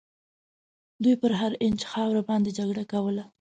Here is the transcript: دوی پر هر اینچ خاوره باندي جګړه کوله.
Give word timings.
دوی 1.03 1.15
پر 1.21 1.31
هر 1.39 1.51
اینچ 1.61 1.81
خاوره 1.91 2.21
باندي 2.29 2.51
جګړه 2.59 2.83
کوله. 2.91 3.23